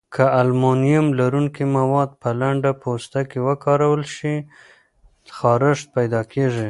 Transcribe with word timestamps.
که 0.13 0.25
المونیم 0.41 1.05
لرونکي 1.19 1.65
مواد 1.77 2.09
په 2.21 2.29
لنده 2.39 2.71
پوستکي 2.83 3.39
وکارول 3.47 4.01
شي، 4.15 4.35
خارښت 5.37 5.87
پیدا 5.95 6.21
کېږي. 6.31 6.59